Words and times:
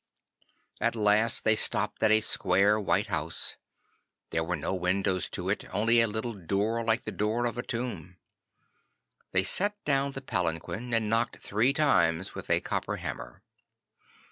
'At 0.79 0.95
last 0.95 1.43
they 1.43 1.55
stopped 1.55 2.01
at 2.01 2.09
a 2.09 2.21
square 2.21 2.79
white 2.79 3.05
house. 3.05 3.57
There 4.31 4.43
were 4.43 4.55
no 4.55 4.73
windows 4.73 5.29
to 5.29 5.47
it, 5.47 5.63
only 5.71 6.01
a 6.01 6.07
little 6.07 6.33
door 6.33 6.83
like 6.83 7.03
the 7.03 7.11
door 7.11 7.45
of 7.45 7.55
a 7.55 7.61
tomb. 7.61 8.17
They 9.31 9.43
set 9.43 9.75
down 9.85 10.13
the 10.13 10.21
palanquin 10.23 10.91
and 10.91 11.07
knocked 11.07 11.37
three 11.37 11.71
times 11.71 12.33
with 12.33 12.49
a 12.49 12.61
copper 12.61 12.95
hammer. 12.97 13.43